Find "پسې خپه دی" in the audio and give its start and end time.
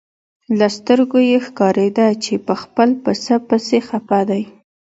3.47-4.43